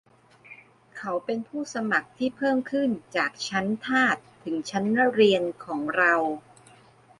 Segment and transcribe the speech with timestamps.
[0.97, 6.13] เขาเป็นผู้สมัครที่เพิ่มขึ้นจากชั้นทาสถึงชั้นเรียนของเรา